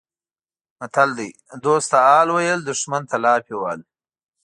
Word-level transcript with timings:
متل 0.79 1.09
دی: 1.17 1.29
دوست 1.63 1.87
ته 1.91 1.97
حال 2.07 2.27
ویل 2.35 2.59
دښمن 2.69 3.01
ته 3.09 3.17
لافې 3.25 3.55
وهل 3.57 3.81